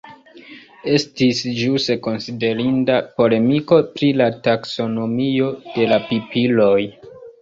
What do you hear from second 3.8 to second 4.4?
pri la